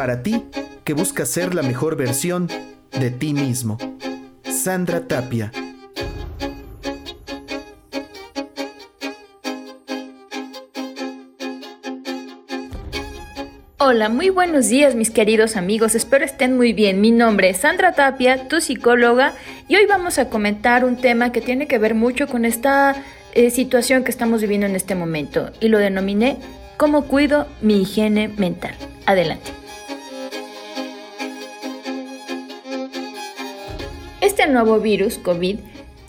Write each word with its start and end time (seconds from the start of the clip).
para 0.00 0.22
ti 0.22 0.46
que 0.82 0.94
buscas 0.94 1.28
ser 1.28 1.54
la 1.54 1.60
mejor 1.60 1.94
versión 1.94 2.48
de 2.90 3.10
ti 3.10 3.34
mismo. 3.34 3.76
Sandra 4.44 5.06
Tapia. 5.06 5.52
Hola, 13.76 14.08
muy 14.08 14.30
buenos 14.30 14.70
días 14.70 14.94
mis 14.94 15.10
queridos 15.10 15.56
amigos, 15.56 15.94
espero 15.94 16.24
estén 16.24 16.56
muy 16.56 16.72
bien. 16.72 17.02
Mi 17.02 17.10
nombre 17.10 17.50
es 17.50 17.58
Sandra 17.58 17.92
Tapia, 17.92 18.48
tu 18.48 18.62
psicóloga, 18.62 19.34
y 19.68 19.76
hoy 19.76 19.84
vamos 19.84 20.18
a 20.18 20.30
comentar 20.30 20.86
un 20.86 20.96
tema 20.96 21.30
que 21.30 21.42
tiene 21.42 21.68
que 21.68 21.76
ver 21.76 21.94
mucho 21.94 22.26
con 22.26 22.46
esta 22.46 22.96
eh, 23.34 23.50
situación 23.50 24.02
que 24.02 24.10
estamos 24.10 24.40
viviendo 24.40 24.66
en 24.66 24.76
este 24.76 24.94
momento, 24.94 25.50
y 25.60 25.68
lo 25.68 25.76
denominé 25.76 26.38
¿Cómo 26.78 27.04
cuido 27.04 27.46
mi 27.60 27.82
higiene 27.82 28.28
mental? 28.28 28.74
Adelante. 29.04 29.59
Este 34.20 34.46
nuevo 34.46 34.78
virus, 34.80 35.16
COVID, 35.16 35.60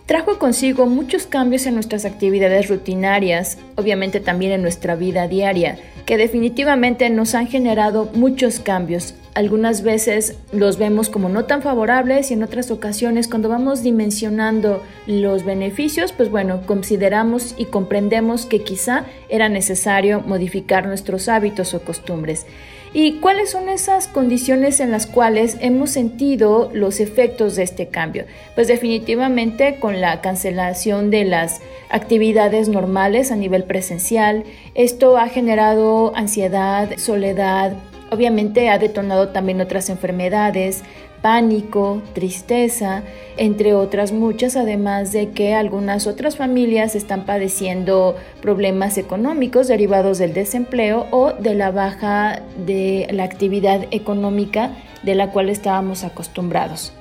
trajo 0.05 0.37
consigo 0.37 0.85
muchos 0.85 1.27
cambios 1.27 1.65
en 1.65 1.75
nuestras 1.75 2.03
actividades 2.03 2.67
rutinarias, 2.67 3.57
obviamente 3.77 4.19
también 4.19 4.51
en 4.51 4.61
nuestra 4.61 4.95
vida 4.95 5.29
diaria, 5.29 5.79
que 6.05 6.17
definitivamente 6.17 7.09
nos 7.09 7.35
han 7.35 7.47
generado 7.47 8.09
muchos 8.13 8.59
cambios. 8.59 9.13
Algunas 9.33 9.81
veces 9.81 10.35
los 10.51 10.77
vemos 10.77 11.07
como 11.07 11.29
no 11.29 11.45
tan 11.45 11.61
favorables 11.61 12.31
y 12.31 12.33
en 12.33 12.43
otras 12.43 12.69
ocasiones 12.69 13.29
cuando 13.29 13.47
vamos 13.47 13.81
dimensionando 13.81 14.83
los 15.07 15.45
beneficios, 15.45 16.11
pues 16.11 16.29
bueno, 16.29 16.63
consideramos 16.65 17.55
y 17.57 17.63
comprendemos 17.63 18.45
que 18.45 18.61
quizá 18.61 19.05
era 19.29 19.47
necesario 19.47 20.19
modificar 20.19 20.85
nuestros 20.85 21.29
hábitos 21.29 21.73
o 21.73 21.81
costumbres. 21.81 22.45
¿Y 22.93 23.19
cuáles 23.19 23.51
son 23.51 23.69
esas 23.69 24.09
condiciones 24.09 24.81
en 24.81 24.91
las 24.91 25.07
cuales 25.07 25.57
hemos 25.61 25.91
sentido 25.91 26.69
los 26.73 26.99
efectos 26.99 27.55
de 27.55 27.63
este 27.63 27.87
cambio? 27.87 28.25
Pues 28.53 28.67
definitivamente 28.67 29.77
con 29.79 30.01
la 30.01 30.19
cancelación 30.19 31.09
de 31.09 31.23
las 31.23 31.61
actividades 31.89 32.67
normales 32.67 33.31
a 33.31 33.37
nivel 33.37 33.63
presencial. 33.63 34.43
Esto 34.75 35.17
ha 35.17 35.29
generado 35.29 36.11
ansiedad, 36.17 36.89
soledad, 36.97 37.73
obviamente 38.11 38.67
ha 38.67 38.77
detonado 38.77 39.29
también 39.29 39.61
otras 39.61 39.89
enfermedades, 39.89 40.83
pánico, 41.21 42.01
tristeza, 42.13 43.03
entre 43.37 43.73
otras 43.73 44.11
muchas, 44.11 44.55
además 44.55 45.11
de 45.11 45.29
que 45.29 45.53
algunas 45.53 46.07
otras 46.07 46.35
familias 46.35 46.95
están 46.95 47.25
padeciendo 47.25 48.15
problemas 48.41 48.97
económicos 48.97 49.67
derivados 49.67 50.17
del 50.17 50.33
desempleo 50.33 51.07
o 51.11 51.31
de 51.33 51.55
la 51.55 51.71
baja 51.71 52.41
de 52.65 53.07
la 53.11 53.23
actividad 53.23 53.87
económica 53.91 54.71
de 55.03 55.15
la 55.15 55.31
cual 55.31 55.49
estábamos 55.49 56.03
acostumbrados. 56.03 56.93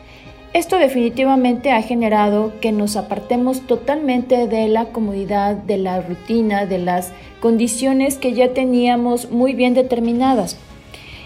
Esto 0.53 0.79
definitivamente 0.79 1.71
ha 1.71 1.81
generado 1.81 2.53
que 2.61 2.73
nos 2.73 2.97
apartemos 2.97 3.61
totalmente 3.69 4.49
de 4.49 4.67
la 4.67 4.87
comodidad, 4.87 5.55
de 5.55 5.77
la 5.77 6.01
rutina, 6.01 6.67
de 6.67 6.79
las 6.79 7.13
condiciones 7.41 8.19
que 8.19 8.33
ya 8.33 8.53
teníamos 8.53 9.31
muy 9.31 9.55
bien 9.55 9.75
determinadas 9.75 10.57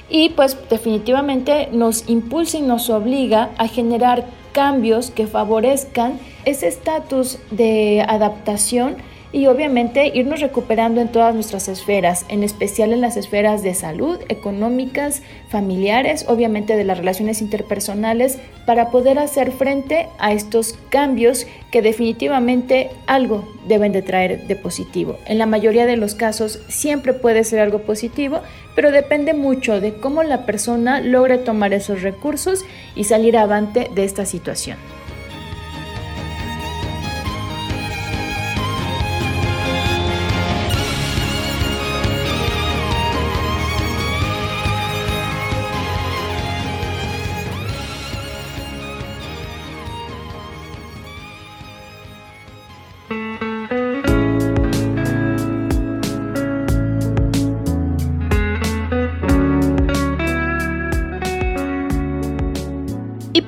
y 0.08 0.30
pues 0.30 0.56
definitivamente 0.68 1.68
nos 1.72 2.08
impulsa 2.08 2.58
y 2.58 2.62
nos 2.62 2.90
obliga 2.90 3.50
a 3.58 3.68
generar 3.68 4.26
cambios 4.52 5.10
que 5.10 5.26
favorezcan 5.26 6.18
ese 6.44 6.68
estatus 6.68 7.38
de 7.50 8.04
adaptación 8.06 8.96
y 9.34 9.48
obviamente 9.48 10.12
irnos 10.14 10.40
recuperando 10.40 11.00
en 11.00 11.08
todas 11.08 11.34
nuestras 11.34 11.66
esferas, 11.66 12.24
en 12.28 12.44
especial 12.44 12.92
en 12.92 13.00
las 13.00 13.16
esferas 13.16 13.64
de 13.64 13.74
salud, 13.74 14.20
económicas, 14.28 15.22
familiares, 15.48 16.24
obviamente 16.28 16.76
de 16.76 16.84
las 16.84 16.98
relaciones 16.98 17.42
interpersonales, 17.42 18.38
para 18.64 18.90
poder 18.90 19.18
hacer 19.18 19.50
frente 19.50 20.06
a 20.20 20.32
estos 20.32 20.78
cambios 20.88 21.48
que 21.72 21.82
definitivamente 21.82 22.90
algo 23.08 23.52
deben 23.66 23.90
de 23.90 24.02
traer 24.02 24.46
de 24.46 24.54
positivo. 24.54 25.18
En 25.26 25.38
la 25.38 25.46
mayoría 25.46 25.84
de 25.84 25.96
los 25.96 26.14
casos 26.14 26.60
siempre 26.68 27.12
puede 27.12 27.42
ser 27.42 27.58
algo 27.58 27.80
positivo, 27.80 28.38
pero 28.76 28.92
depende 28.92 29.34
mucho 29.34 29.80
de 29.80 29.94
cómo 29.94 30.22
la 30.22 30.46
persona 30.46 31.00
logre 31.00 31.38
tomar 31.38 31.72
esos 31.72 32.02
recursos 32.02 32.64
y 32.94 33.02
salir 33.02 33.36
avante 33.36 33.90
de 33.96 34.04
esta 34.04 34.26
situación. 34.26 34.78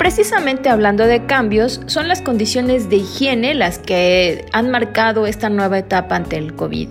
Precisamente 0.06 0.68
hablando 0.68 1.04
de 1.04 1.26
cambios, 1.26 1.80
son 1.86 2.06
las 2.06 2.22
condiciones 2.22 2.88
de 2.88 2.98
higiene 2.98 3.54
las 3.54 3.80
que 3.80 4.44
han 4.52 4.70
marcado 4.70 5.26
esta 5.26 5.48
nueva 5.48 5.80
etapa 5.80 6.14
ante 6.14 6.36
el 6.36 6.54
COVID 6.54 6.88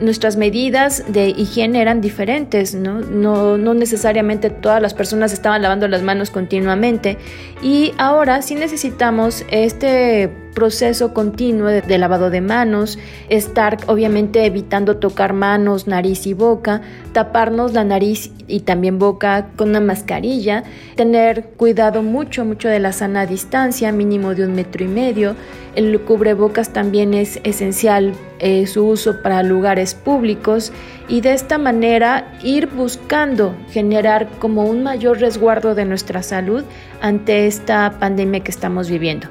nuestras 0.00 0.36
medidas 0.36 1.04
de 1.08 1.28
higiene 1.28 1.80
eran 1.80 2.00
diferentes, 2.00 2.74
¿no? 2.74 3.00
¿no? 3.00 3.58
No, 3.58 3.74
necesariamente 3.74 4.48
todas 4.48 4.80
las 4.80 4.94
personas 4.94 5.32
estaban 5.32 5.60
lavando 5.62 5.88
las 5.88 6.02
manos 6.02 6.30
continuamente 6.30 7.18
y 7.62 7.92
ahora 7.98 8.40
sí 8.40 8.54
necesitamos 8.54 9.44
este 9.50 10.30
proceso 10.54 11.14
continuo 11.14 11.68
de, 11.68 11.98
lavado 11.98 12.30
de 12.30 12.40
manos, 12.40 12.98
estar 13.28 13.78
obviamente 13.86 14.44
evitando 14.44 14.96
tocar 14.96 15.32
manos, 15.32 15.86
nariz 15.86 16.26
y 16.26 16.34
boca, 16.34 16.82
taparnos 17.12 17.72
la 17.72 17.84
nariz 17.84 18.32
y 18.46 18.60
también 18.60 18.98
boca 18.98 19.48
con 19.56 19.70
una 19.70 19.80
mascarilla, 19.80 20.64
tener 20.96 21.44
cuidado 21.56 22.02
mucho, 22.02 22.44
mucho 22.44 22.68
de 22.68 22.80
la 22.80 22.92
sana 22.92 23.26
distancia, 23.26 23.92
mínimo 23.92 24.34
de 24.34 24.44
un 24.44 24.54
metro 24.54 24.84
y 24.84 24.88
medio. 24.88 25.36
El 25.74 26.00
cubrebocas 26.00 26.72
también 26.72 27.14
es 27.14 27.40
esencial 27.44 28.12
eh, 28.40 28.66
su 28.66 28.86
uso 28.86 29.22
para 29.22 29.42
lugares 29.42 29.94
públicos 29.94 30.72
y 31.08 31.20
de 31.20 31.32
esta 31.32 31.58
manera 31.58 32.32
ir 32.42 32.66
buscando 32.66 33.54
generar 33.70 34.28
como 34.38 34.64
un 34.64 34.82
mayor 34.82 35.20
resguardo 35.20 35.74
de 35.74 35.84
nuestra 35.84 36.22
salud 36.22 36.64
ante 37.00 37.46
esta 37.46 37.98
pandemia 38.00 38.40
que 38.40 38.50
estamos 38.50 38.90
viviendo. 38.90 39.28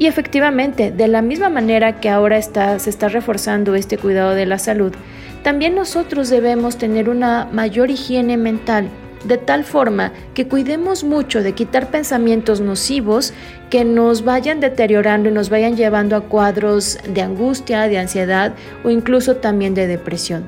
Y 0.00 0.06
efectivamente, 0.06 0.92
de 0.92 1.08
la 1.08 1.20
misma 1.20 1.50
manera 1.50 2.00
que 2.00 2.08
ahora 2.08 2.40
se 2.40 2.88
está 2.88 3.10
reforzando 3.10 3.74
este 3.74 3.98
cuidado 3.98 4.34
de 4.34 4.46
la 4.46 4.58
salud, 4.58 4.94
también 5.42 5.74
nosotros 5.74 6.30
debemos 6.30 6.78
tener 6.78 7.10
una 7.10 7.46
mayor 7.52 7.90
higiene 7.90 8.38
mental, 8.38 8.88
de 9.24 9.36
tal 9.36 9.62
forma 9.62 10.14
que 10.32 10.48
cuidemos 10.48 11.04
mucho 11.04 11.42
de 11.42 11.52
quitar 11.52 11.90
pensamientos 11.90 12.62
nocivos 12.62 13.34
que 13.68 13.84
nos 13.84 14.24
vayan 14.24 14.60
deteriorando 14.60 15.28
y 15.28 15.32
nos 15.32 15.50
vayan 15.50 15.76
llevando 15.76 16.16
a 16.16 16.22
cuadros 16.22 16.98
de 17.06 17.20
angustia, 17.20 17.82
de 17.82 17.98
ansiedad 17.98 18.54
o 18.82 18.88
incluso 18.88 19.36
también 19.36 19.74
de 19.74 19.86
depresión. 19.86 20.46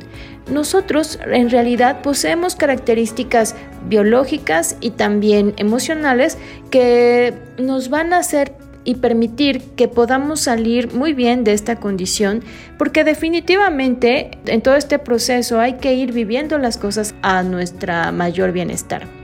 Nosotros 0.50 1.20
en 1.30 1.50
realidad 1.50 2.00
poseemos 2.00 2.56
características 2.56 3.54
biológicas 3.86 4.78
y 4.80 4.92
también 4.92 5.52
emocionales 5.58 6.38
que 6.70 7.34
nos 7.58 7.90
van 7.90 8.14
a 8.14 8.18
hacer 8.18 8.61
y 8.84 8.96
permitir 8.96 9.62
que 9.76 9.88
podamos 9.88 10.40
salir 10.40 10.92
muy 10.92 11.12
bien 11.12 11.44
de 11.44 11.52
esta 11.52 11.76
condición, 11.76 12.42
porque 12.78 13.04
definitivamente 13.04 14.32
en 14.46 14.60
todo 14.60 14.76
este 14.76 14.98
proceso 14.98 15.60
hay 15.60 15.74
que 15.74 15.94
ir 15.94 16.12
viviendo 16.12 16.58
las 16.58 16.78
cosas 16.78 17.14
a 17.22 17.42
nuestra 17.42 18.12
mayor 18.12 18.52
bienestar. 18.52 19.21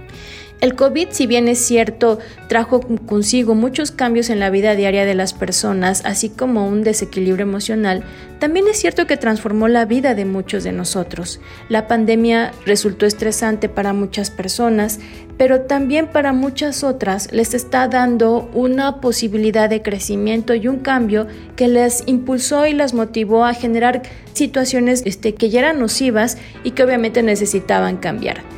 El 0.60 0.74
COVID, 0.74 1.10
si 1.10 1.28
bien 1.28 1.46
es 1.46 1.60
cierto, 1.60 2.18
trajo 2.48 2.80
consigo 3.06 3.54
muchos 3.54 3.92
cambios 3.92 4.28
en 4.28 4.40
la 4.40 4.50
vida 4.50 4.74
diaria 4.74 5.04
de 5.04 5.14
las 5.14 5.32
personas, 5.32 6.02
así 6.04 6.30
como 6.30 6.66
un 6.66 6.82
desequilibrio 6.82 7.44
emocional, 7.44 8.02
también 8.40 8.66
es 8.66 8.78
cierto 8.80 9.06
que 9.06 9.16
transformó 9.16 9.68
la 9.68 9.84
vida 9.84 10.16
de 10.16 10.24
muchos 10.24 10.64
de 10.64 10.72
nosotros. 10.72 11.40
La 11.68 11.86
pandemia 11.86 12.50
resultó 12.66 13.06
estresante 13.06 13.68
para 13.68 13.92
muchas 13.92 14.30
personas, 14.30 14.98
pero 15.36 15.60
también 15.60 16.08
para 16.08 16.32
muchas 16.32 16.82
otras 16.82 17.32
les 17.32 17.54
está 17.54 17.86
dando 17.86 18.50
una 18.52 19.00
posibilidad 19.00 19.70
de 19.70 19.82
crecimiento 19.82 20.54
y 20.56 20.66
un 20.66 20.80
cambio 20.80 21.28
que 21.54 21.68
les 21.68 22.02
impulsó 22.06 22.66
y 22.66 22.72
las 22.72 22.94
motivó 22.94 23.44
a 23.44 23.54
generar 23.54 24.02
situaciones 24.32 25.02
este, 25.04 25.34
que 25.34 25.50
ya 25.50 25.60
eran 25.60 25.78
nocivas 25.78 26.36
y 26.64 26.72
que 26.72 26.82
obviamente 26.82 27.22
necesitaban 27.22 27.98
cambiar. 27.98 28.57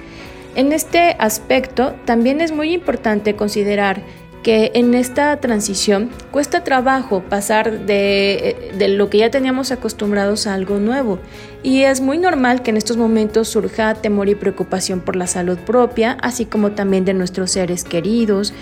En 0.57 0.73
este 0.73 1.17
aspecto 1.19 1.95
también 2.05 2.41
es 2.41 2.53
muy 2.53 2.73
importante 2.73 3.37
considerar 3.37 4.03
que 4.43 4.73
en 4.75 4.95
esta 4.95 5.37
transición 5.39 6.09
cuesta 6.31 6.65
trabajo 6.65 7.23
pasar 7.23 7.87
de, 7.87 8.73
lo 8.97 9.11
que 9.11 9.19
ya 9.19 9.31
teníamos 9.31 9.71
acostumbrados 9.71 10.47
a 10.47 10.55
algo 10.55 10.79
nuevo. 10.79 11.19
Y 11.63 11.83
es 11.83 12.01
muy 12.01 12.17
normal 12.17 12.63
que 12.63 12.71
en 12.71 12.79
estos 12.79 12.97
momentos 12.97 13.49
surja 13.49 13.95
temor 13.95 14.31
y 14.31 14.35
preocupación 14.35 15.01
por 15.01 15.15
la 15.15 15.27
salud 15.27 15.59
propia, 15.59 16.17
así 16.23 16.47
como 16.47 16.73
también 16.73 17.05
de 17.05 17.13
nuestros 17.13 17.53
seres 17.53 17.85
queridos. 17.85 18.55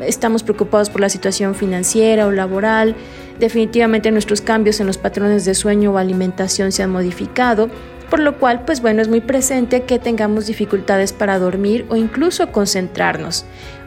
Estamos 0.00 0.42
preocupados 0.42 0.90
por 0.90 1.00
la 1.00 1.08
situación 1.08 1.54
financiera 1.54 2.26
o 2.26 2.30
laboral. 2.30 2.94
Definitivamente 3.38 4.10
nuestros 4.10 4.42
cambios 4.42 4.80
en 4.80 4.86
los 4.86 4.98
patrones 4.98 5.46
de 5.46 5.54
sueño 5.54 5.92
o 5.92 5.98
alimentación 5.98 6.72
se 6.72 6.82
han 6.82 6.90
modificado 6.90 7.70
por 8.10 8.20
lo 8.20 8.38
cual, 8.38 8.64
pues 8.64 8.80
bueno, 8.80 9.02
es 9.02 9.08
muy 9.08 9.20
presente 9.20 9.82
que 9.82 9.98
tengamos 9.98 10.46
dificultades 10.46 11.12
para 11.12 11.38
dormir 11.38 11.86
o 11.88 11.96
incluso 11.96 12.52
concentrarnos. 12.52 13.44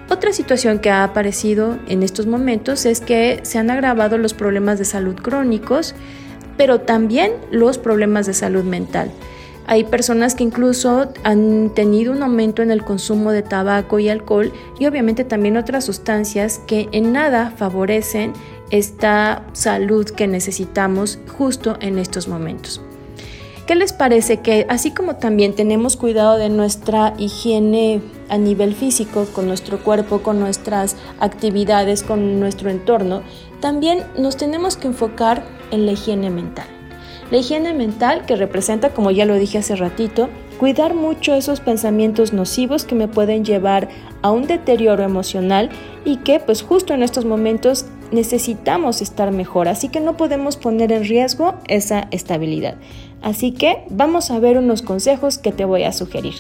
Otra 0.10 0.32
situación 0.32 0.80
que 0.80 0.90
ha 0.90 1.04
aparecido 1.04 1.78
en 1.88 2.02
estos 2.02 2.28
momentos 2.28 2.86
es 2.86 3.02
que 3.02 3.42
se 3.44 3.58
han 3.60 3.70
agravado 3.70 4.18
los 4.18 4.34
problemas 4.34 4.80
de 4.80 4.86
salud 4.86 5.16
crónicos, 5.16 5.96
pero 6.56 6.82
también 6.82 7.34
los 7.52 7.78
problemas 7.78 8.26
de 8.26 8.34
salud 8.34 8.64
mental. 8.64 9.12
Hay 9.70 9.84
personas 9.84 10.34
que 10.34 10.46
incluso 10.46 11.12
han 11.24 11.74
tenido 11.76 12.14
un 12.14 12.24
aumento 12.24 12.62
en 12.62 12.72
el 12.72 12.86
consumo 12.86 13.32
de 13.32 13.44
tabaco 13.44 14.00
y 14.00 14.08
alcohol 14.08 14.54
y 14.80 14.86
obviamente 14.86 15.26
también 15.26 15.58
otras 15.58 15.84
sustancias 15.84 16.62
que 16.68 16.88
en 16.94 17.12
nada 17.12 17.52
favorecen 17.52 18.32
esta 18.70 19.44
salud 19.52 20.10
que 20.10 20.26
necesitamos 20.26 21.20
justo 21.38 21.76
en 21.82 22.00
estos 22.00 22.30
momentos. 22.30 22.82
¿Qué 23.68 23.76
les 23.76 23.92
parece 23.92 24.38
que 24.38 24.66
así 24.70 24.92
como 24.92 25.18
también 25.18 25.54
tenemos 25.54 25.98
cuidado 25.98 26.38
de 26.38 26.48
nuestra 26.48 27.14
higiene 27.18 28.02
a 28.30 28.38
nivel 28.38 28.74
físico, 28.74 29.28
con 29.34 29.46
nuestro 29.46 29.84
cuerpo, 29.84 30.24
con 30.24 30.40
nuestras 30.40 30.96
actividades, 31.20 32.02
con 32.02 32.40
nuestro 32.40 32.70
entorno, 32.70 33.24
también 33.60 34.06
nos 34.18 34.38
tenemos 34.38 34.78
que 34.78 34.88
enfocar 34.88 35.44
en 35.72 35.86
la 35.86 35.92
higiene 35.92 36.30
mental? 36.30 36.68
La 37.30 37.40
higiene 37.40 37.74
mental 37.74 38.26
que 38.26 38.38
representa, 38.38 38.92
como 38.92 39.12
ya 39.12 39.26
lo 39.26 39.36
dije 39.36 39.58
hace 39.58 39.76
ratito, 39.76 40.30
cuidar 40.58 40.94
mucho 40.94 41.36
esos 41.36 41.60
pensamientos 41.60 42.32
nocivos 42.32 42.86
que 42.86 42.96
me 42.96 43.10
pueden 43.10 43.44
llevar 43.44 43.90
a 44.22 44.32
un 44.32 44.48
deterioro 44.48 45.04
emocional 45.04 45.70
y 46.06 46.18
que 46.18 46.40
pues 46.40 46.62
justo 46.62 46.94
en 46.94 47.04
estos 47.04 47.26
momentos 47.26 47.86
necesitamos 48.12 49.02
estar 49.02 49.32
mejor, 49.32 49.68
así 49.68 49.90
que 49.90 50.00
no 50.00 50.16
podemos 50.16 50.56
poner 50.56 50.94
en 50.94 51.04
riesgo 51.04 51.56
esa 51.68 52.08
estabilidad. 52.12 52.76
Así 53.22 53.52
que 53.52 53.84
vamos 53.90 54.32
a 54.32 54.40
ver 54.40 54.58
unos 54.58 54.82
consejos 54.82 55.38
que 55.38 55.52
te 55.52 55.66
voy 55.66 55.84
a 55.84 55.92
sugerir. 55.92 56.36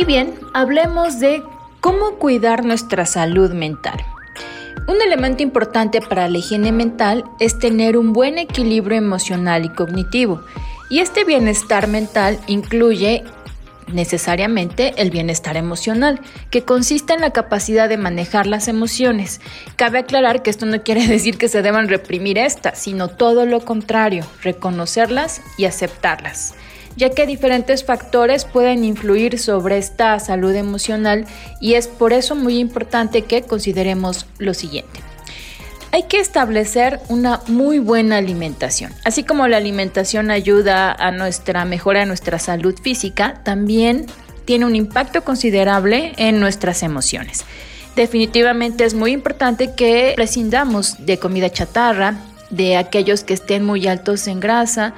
Y 0.00 0.06
bien, 0.06 0.32
hablemos 0.54 1.20
de 1.20 1.42
cómo 1.80 2.14
cuidar 2.14 2.64
nuestra 2.64 3.04
salud 3.04 3.50
mental. 3.50 4.02
Un 4.88 5.02
elemento 5.02 5.42
importante 5.42 6.00
para 6.00 6.26
la 6.26 6.38
higiene 6.38 6.72
mental 6.72 7.26
es 7.38 7.58
tener 7.58 7.98
un 7.98 8.14
buen 8.14 8.38
equilibrio 8.38 8.96
emocional 8.96 9.66
y 9.66 9.68
cognitivo. 9.68 10.40
Y 10.88 11.00
este 11.00 11.24
bienestar 11.24 11.86
mental 11.86 12.40
incluye 12.46 13.24
necesariamente 13.88 14.94
el 14.96 15.10
bienestar 15.10 15.58
emocional, 15.58 16.18
que 16.48 16.62
consiste 16.62 17.12
en 17.12 17.20
la 17.20 17.32
capacidad 17.32 17.86
de 17.86 17.98
manejar 17.98 18.46
las 18.46 18.68
emociones. 18.68 19.42
Cabe 19.76 19.98
aclarar 19.98 20.42
que 20.42 20.48
esto 20.48 20.64
no 20.64 20.82
quiere 20.82 21.06
decir 21.08 21.36
que 21.36 21.48
se 21.48 21.60
deban 21.60 21.88
reprimir 21.88 22.38
estas, 22.38 22.78
sino 22.78 23.08
todo 23.08 23.44
lo 23.44 23.66
contrario, 23.66 24.24
reconocerlas 24.42 25.42
y 25.58 25.66
aceptarlas 25.66 26.54
ya 26.96 27.10
que 27.10 27.26
diferentes 27.26 27.84
factores 27.84 28.44
pueden 28.44 28.84
influir 28.84 29.38
sobre 29.38 29.78
esta 29.78 30.18
salud 30.18 30.54
emocional 30.54 31.26
y 31.60 31.74
es 31.74 31.88
por 31.88 32.12
eso 32.12 32.34
muy 32.34 32.58
importante 32.58 33.22
que 33.22 33.42
consideremos 33.42 34.26
lo 34.38 34.54
siguiente. 34.54 35.00
Hay 35.92 36.04
que 36.04 36.20
establecer 36.20 37.00
una 37.08 37.40
muy 37.48 37.80
buena 37.80 38.18
alimentación. 38.18 38.92
Así 39.04 39.24
como 39.24 39.48
la 39.48 39.56
alimentación 39.56 40.30
ayuda 40.30 40.92
a 40.92 41.10
nuestra 41.10 41.64
mejora 41.64 42.00
de 42.00 42.06
nuestra 42.06 42.38
salud 42.38 42.78
física, 42.80 43.40
también 43.42 44.06
tiene 44.44 44.66
un 44.66 44.76
impacto 44.76 45.22
considerable 45.22 46.12
en 46.16 46.38
nuestras 46.38 46.82
emociones. 46.84 47.44
Definitivamente 47.96 48.84
es 48.84 48.94
muy 48.94 49.12
importante 49.12 49.74
que 49.74 50.12
prescindamos 50.14 51.04
de 51.04 51.18
comida 51.18 51.50
chatarra, 51.50 52.14
de 52.50 52.76
aquellos 52.76 53.24
que 53.24 53.34
estén 53.34 53.64
muy 53.64 53.86
altos 53.86 54.26
en 54.26 54.40
grasa, 54.40 54.94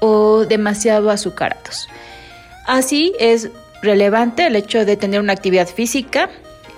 o 0.00 0.44
demasiado 0.44 1.10
azucarados. 1.10 1.88
Así 2.66 3.12
es 3.18 3.50
relevante 3.82 4.46
el 4.46 4.56
hecho 4.56 4.84
de 4.84 4.96
tener 4.96 5.20
una 5.20 5.32
actividad 5.32 5.68
física, 5.68 6.28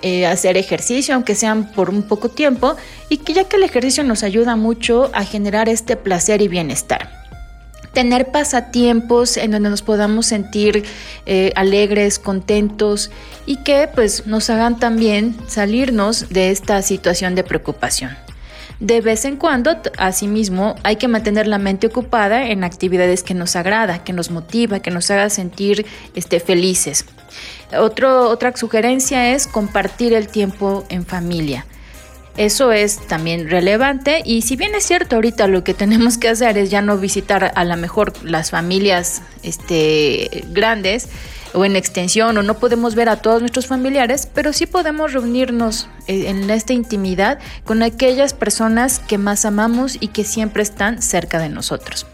eh, 0.01 0.25
hacer 0.25 0.55
ejercicio, 0.55 1.15
aunque 1.15 1.35
sean 1.35 1.71
por 1.71 1.89
un 1.89 2.03
poco 2.03 2.29
tiempo, 2.29 2.75
y 3.09 3.17
que 3.17 3.33
ya 3.33 3.43
que 3.45 3.57
el 3.57 3.63
ejercicio 3.63 4.03
nos 4.03 4.23
ayuda 4.23 4.55
mucho 4.55 5.09
a 5.13 5.25
generar 5.25 5.67
este 5.67 5.95
placer 5.95 6.41
y 6.41 6.47
bienestar. 6.47 7.09
Tener 7.93 8.31
pasatiempos 8.31 9.35
en 9.35 9.51
donde 9.51 9.69
nos 9.69 9.81
podamos 9.81 10.27
sentir 10.27 10.85
eh, 11.25 11.51
alegres, 11.55 12.19
contentos 12.19 13.09
y 13.47 13.57
que 13.57 13.89
pues 13.93 14.27
nos 14.27 14.49
hagan 14.51 14.79
también 14.79 15.35
salirnos 15.47 16.29
de 16.29 16.51
esta 16.51 16.81
situación 16.83 17.33
de 17.33 17.43
preocupación. 17.43 18.28
De 18.79 19.01
vez 19.01 19.25
en 19.25 19.35
cuando, 19.35 19.75
asimismo, 19.97 20.75
hay 20.83 20.95
que 20.95 21.09
mantener 21.09 21.47
la 21.47 21.57
mente 21.57 21.87
ocupada 21.87 22.45
en 22.45 22.63
actividades 22.63 23.23
que 23.23 23.33
nos 23.33 23.57
agrada, 23.57 24.05
que 24.05 24.13
nos 24.13 24.31
motiva, 24.31 24.79
que 24.79 24.89
nos 24.89 25.11
haga 25.11 25.29
sentir 25.29 25.85
este, 26.15 26.39
felices. 26.39 27.05
otra 27.77 28.55
sugerencia 28.55 29.33
es 29.33 29.47
compartir 29.47 30.13
el 30.13 30.29
tiempo 30.29 30.85
en 30.89 31.05
familia. 31.05 31.65
Eso 32.39 32.71
es 32.71 33.05
también 33.05 33.49
relevante 33.49 34.21
y 34.23 34.43
si 34.43 34.55
bien 34.55 34.73
es 34.73 34.85
cierto 34.85 35.17
ahorita 35.17 35.47
lo 35.47 35.65
que 35.65 35.73
tenemos 35.73 36.17
que 36.17 36.29
hacer 36.29 36.57
es 36.57 36.69
ya 36.69 36.81
no 36.81 36.97
visitar 36.97 37.51
a 37.53 37.65
lo 37.65 37.75
mejor 37.75 38.13
las 38.23 38.51
familias 38.51 39.21
este, 39.43 40.45
grandes, 40.47 41.09
o 41.53 41.65
en 41.65 41.75
extensión 41.75 42.37
o 42.37 42.43
no 42.43 42.53
podemos 42.53 42.95
ver 42.95 43.09
a 43.09 43.17
todos 43.17 43.41
nuestros 43.41 43.67
familiares, 43.67 44.29
pero 44.33 44.53
sí 44.53 44.67
podemos 44.67 45.11
reunirnos 45.11 45.89
eh, 46.07 46.29
en 46.29 46.49
esta 46.49 46.71
intimidad 46.71 47.39
con 47.65 47.83
aquellas 47.83 48.33
personas 48.33 48.99
que 48.99 49.17
más 49.17 49.43
amamos 49.43 49.97
y 49.99 50.07
que 50.07 50.23
siempre 50.23 50.63
están 50.63 51.01
cerca 51.01 51.39
de 51.39 51.49
nosotros. 51.49 52.05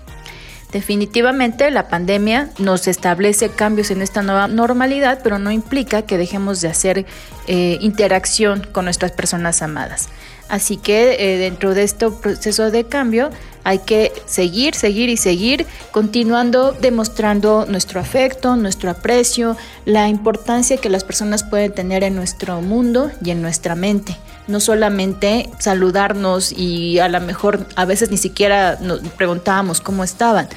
Definitivamente 0.71 1.71
la 1.71 1.87
pandemia 1.87 2.49
nos 2.57 2.87
establece 2.87 3.49
cambios 3.49 3.91
en 3.91 4.01
esta 4.01 4.21
nueva 4.21 4.47
normalidad, 4.47 5.19
pero 5.23 5.39
no 5.39 5.51
implica 5.51 6.01
que 6.01 6.17
dejemos 6.17 6.61
de 6.61 6.67
hacer 6.67 7.05
eh, 7.47 7.77
interacción 7.81 8.67
con 8.71 8.85
nuestras 8.85 9.11
personas 9.11 9.61
amadas. 9.61 10.09
Así 10.49 10.77
que 10.77 11.15
eh, 11.19 11.37
dentro 11.37 11.73
de 11.73 11.83
este 11.83 12.09
proceso 12.11 12.69
de 12.69 12.83
cambio 12.83 13.31
hay 13.63 13.79
que 13.79 14.11
seguir, 14.25 14.75
seguir 14.75 15.09
y 15.09 15.17
seguir, 15.17 15.65
continuando 15.91 16.71
demostrando 16.71 17.65
nuestro 17.67 17.99
afecto, 17.99 18.55
nuestro 18.55 18.91
aprecio, 18.91 19.57
la 19.85 20.07
importancia 20.07 20.77
que 20.77 20.89
las 20.89 21.03
personas 21.03 21.43
pueden 21.43 21.73
tener 21.73 22.03
en 22.03 22.15
nuestro 22.15 22.61
mundo 22.61 23.09
y 23.23 23.31
en 23.31 23.41
nuestra 23.41 23.73
mente. 23.73 24.15
No 24.47 24.59
solamente 24.59 25.49
saludarnos 25.59 26.51
y 26.51 26.99
a 26.99 27.09
lo 27.09 27.19
mejor 27.21 27.67
a 27.75 27.85
veces 27.85 28.11
ni 28.11 28.17
siquiera 28.17 28.77
nos 28.81 28.99
preguntábamos 28.99 29.81
cómo 29.81 30.03
estaban. 30.03 30.47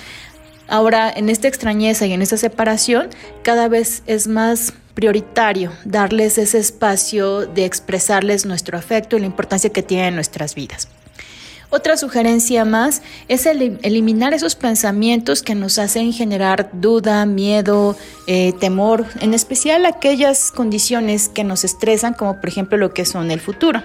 Ahora, 0.69 1.11
en 1.11 1.31
esta 1.31 1.49
extrañeza 1.49 2.07
y 2.07 2.13
en 2.13 2.21
esta 2.21 2.37
separación, 2.37 3.09
cada 3.43 3.69
vez 3.69 4.03
es 4.07 4.29
más 4.29 4.75
prioritario 4.93 5.73
darles 5.85 6.37
ese 6.37 6.59
espacio 6.59 7.47
de 7.47 7.65
expresarles 7.65 8.45
nuestro 8.45 8.77
afecto 8.77 9.17
y 9.17 9.21
la 9.21 9.27
importancia 9.27 9.71
que 9.71 9.83
tiene 9.83 10.09
en 10.09 10.15
nuestras 10.15 10.55
vidas. 10.55 10.89
Otra 11.71 11.99
sugerencia 11.99 12.65
más 12.65 13.03
es 13.29 13.45
eliminar 13.45 14.33
esos 14.33 14.55
pensamientos 14.55 15.43
que 15.43 15.55
nos 15.55 15.79
hacen 15.79 16.15
generar 16.15 16.71
duda, 16.73 17.27
miedo, 17.27 17.95
eh, 18.27 18.55
temor, 18.59 19.05
en 19.21 19.35
especial 19.35 19.85
aquellas 19.85 20.51
condiciones 20.51 21.29
que 21.29 21.45
nos 21.45 21.65
estresan, 21.65 22.15
como 22.15 22.41
por 22.41 22.49
ejemplo 22.49 22.79
lo 22.79 22.95
que 22.95 23.05
son 23.05 23.31
el 23.31 23.41
futuro. 23.41 23.83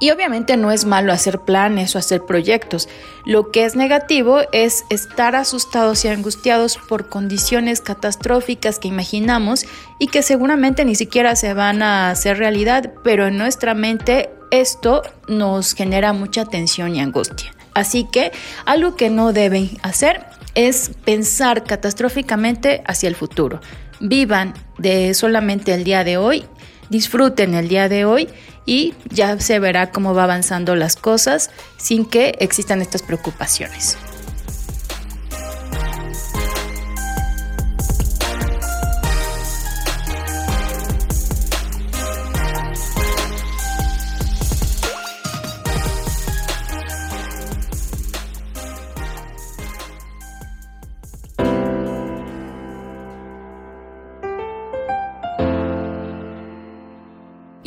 Y 0.00 0.10
obviamente 0.10 0.56
no 0.56 0.72
es 0.72 0.86
malo 0.86 1.12
hacer 1.12 1.40
planes 1.40 1.94
o 1.94 1.98
hacer 1.98 2.22
proyectos. 2.22 2.88
Lo 3.24 3.50
que 3.50 3.64
es 3.64 3.76
negativo 3.76 4.40
es 4.52 4.84
estar 4.90 5.36
asustados 5.36 6.04
y 6.04 6.08
angustiados 6.08 6.78
por 6.88 7.08
condiciones 7.08 7.80
catastróficas 7.80 8.78
que 8.78 8.88
imaginamos 8.88 9.66
y 9.98 10.08
que 10.08 10.22
seguramente 10.22 10.84
ni 10.84 10.94
siquiera 10.94 11.36
se 11.36 11.54
van 11.54 11.82
a 11.82 12.10
hacer 12.10 12.38
realidad, 12.38 12.92
pero 13.04 13.26
en 13.28 13.38
nuestra 13.38 13.74
mente 13.74 14.30
esto 14.60 15.02
nos 15.28 15.74
genera 15.74 16.12
mucha 16.12 16.44
tensión 16.44 16.94
y 16.94 17.00
angustia. 17.00 17.54
Así 17.74 18.04
que 18.04 18.32
algo 18.64 18.96
que 18.96 19.10
no 19.10 19.32
deben 19.32 19.70
hacer 19.82 20.24
es 20.54 20.92
pensar 21.04 21.64
catastróficamente 21.64 22.82
hacia 22.86 23.08
el 23.08 23.16
futuro. 23.16 23.60
Vivan 24.00 24.54
de 24.78 25.14
solamente 25.14 25.74
el 25.74 25.84
día 25.84 26.04
de 26.04 26.16
hoy, 26.16 26.44
disfruten 26.88 27.54
el 27.54 27.68
día 27.68 27.88
de 27.88 28.04
hoy 28.04 28.28
y 28.66 28.94
ya 29.10 29.38
se 29.40 29.58
verá 29.58 29.90
cómo 29.90 30.14
va 30.14 30.24
avanzando 30.24 30.76
las 30.76 30.96
cosas 30.96 31.50
sin 31.76 32.04
que 32.04 32.36
existan 32.38 32.80
estas 32.80 33.02
preocupaciones. 33.02 33.98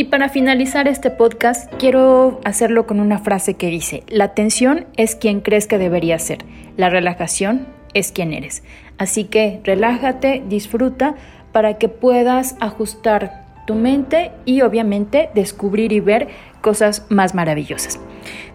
Para 0.07 0.29
finalizar 0.29 0.87
este 0.87 1.11
podcast, 1.11 1.71
quiero 1.75 2.41
hacerlo 2.43 2.87
con 2.87 2.99
una 2.99 3.19
frase 3.19 3.53
que 3.53 3.67
dice, 3.67 4.03
la 4.07 4.25
atención 4.25 4.85
es 4.95 5.15
quien 5.15 5.41
crees 5.41 5.67
que 5.67 5.77
debería 5.77 6.17
ser, 6.19 6.39
la 6.77 6.89
relajación 6.89 7.67
es 7.93 8.11
quien 8.11 8.33
eres. 8.33 8.63
Así 8.97 9.25
que 9.25 9.61
relájate, 9.63 10.43
disfruta 10.47 11.15
para 11.51 11.77
que 11.77 11.89
puedas 11.89 12.55
ajustar 12.59 13.45
tu 13.65 13.75
mente 13.75 14.31
y 14.45 14.61
obviamente 14.61 15.29
descubrir 15.35 15.91
y 15.91 15.99
ver 15.99 16.29
cosas 16.61 17.05
más 17.09 17.35
maravillosas. 17.35 17.99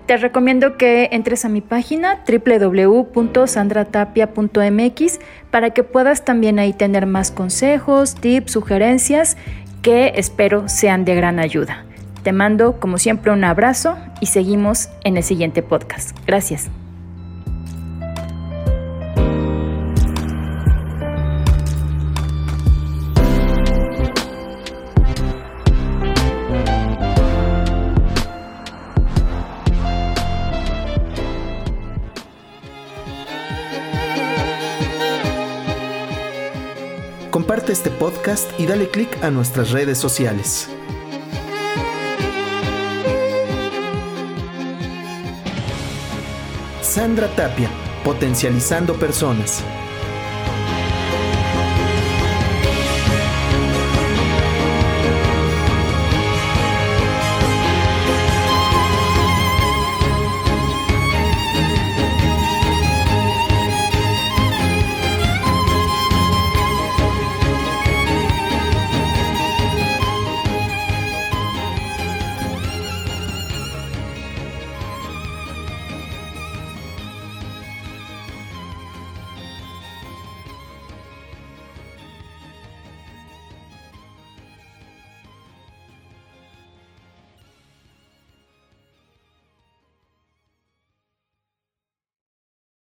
Te 0.06 0.16
recomiendo 0.16 0.76
que 0.76 1.08
entres 1.12 1.44
a 1.44 1.48
mi 1.48 1.60
página 1.60 2.24
www.sandratapia.mx 2.26 5.20
para 5.50 5.70
que 5.70 5.84
puedas 5.84 6.24
también 6.24 6.58
ahí 6.58 6.72
tener 6.72 7.06
más 7.06 7.30
consejos, 7.30 8.16
tips, 8.16 8.50
sugerencias 8.50 9.36
que 9.82 10.12
espero 10.16 10.68
sean 10.68 11.04
de 11.04 11.14
gran 11.14 11.38
ayuda. 11.38 11.84
Te 12.22 12.32
mando, 12.32 12.78
como 12.78 12.98
siempre, 12.98 13.32
un 13.32 13.44
abrazo 13.44 13.98
y 14.20 14.26
seguimos 14.26 14.88
en 15.04 15.16
el 15.16 15.24
siguiente 15.24 15.62
podcast. 15.62 16.16
Gracias. 16.24 16.70
Este 37.82 37.98
podcast 37.98 38.48
y 38.60 38.66
dale 38.66 38.88
click 38.88 39.24
a 39.24 39.30
nuestras 39.32 39.72
redes 39.72 39.98
sociales. 39.98 40.68
Sandra 46.80 47.26
Tapia, 47.34 47.68
potencializando 48.04 48.94
personas. 48.94 49.64